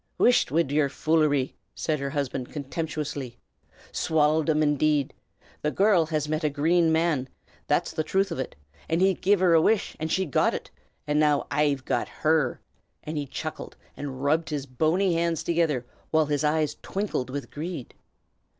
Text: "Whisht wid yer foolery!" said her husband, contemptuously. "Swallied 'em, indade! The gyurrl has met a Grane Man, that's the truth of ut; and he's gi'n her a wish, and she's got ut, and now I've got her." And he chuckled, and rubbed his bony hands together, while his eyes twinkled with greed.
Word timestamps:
"Whisht 0.17 0.49
wid 0.49 0.71
yer 0.71 0.89
foolery!" 0.89 1.53
said 1.75 1.99
her 1.99 2.09
husband, 2.09 2.51
contemptuously. 2.51 3.37
"Swallied 3.91 4.49
'em, 4.49 4.63
indade! 4.63 5.13
The 5.61 5.69
gyurrl 5.71 6.09
has 6.09 6.27
met 6.27 6.43
a 6.43 6.49
Grane 6.49 6.91
Man, 6.91 7.29
that's 7.67 7.91
the 7.91 8.03
truth 8.03 8.31
of 8.31 8.39
ut; 8.39 8.55
and 8.89 8.99
he's 8.99 9.19
gi'n 9.19 9.37
her 9.37 9.53
a 9.53 9.61
wish, 9.61 9.95
and 9.99 10.11
she's 10.11 10.31
got 10.31 10.55
ut, 10.55 10.71
and 11.05 11.19
now 11.19 11.45
I've 11.51 11.85
got 11.85 12.07
her." 12.25 12.59
And 13.03 13.15
he 13.15 13.27
chuckled, 13.27 13.77
and 13.95 14.23
rubbed 14.23 14.49
his 14.49 14.65
bony 14.65 15.13
hands 15.13 15.43
together, 15.43 15.85
while 16.09 16.25
his 16.25 16.43
eyes 16.43 16.77
twinkled 16.81 17.29
with 17.29 17.51
greed. 17.51 17.93